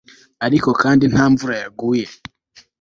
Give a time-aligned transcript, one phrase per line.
[0.45, 2.05] Ariko kandi nta mvura yaguye